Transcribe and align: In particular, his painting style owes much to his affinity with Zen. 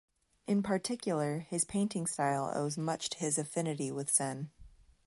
In 0.47 0.63
particular, 0.63 1.41
his 1.47 1.63
painting 1.63 2.07
style 2.07 2.51
owes 2.55 2.75
much 2.75 3.09
to 3.11 3.17
his 3.19 3.37
affinity 3.37 3.91
with 3.91 4.09
Zen. 4.11 4.49